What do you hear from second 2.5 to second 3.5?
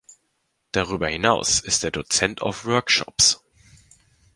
Workshops.